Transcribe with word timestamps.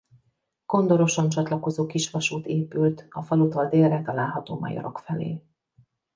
Kondoroson 0.65 1.29
csatlakozó 1.29 1.85
kisvasút 1.85 2.45
épült 2.45 3.07
a 3.09 3.21
falutól 3.23 3.67
délre 3.67 4.01
található 4.01 4.59
majorok 4.59 4.99
felé. 4.99 5.41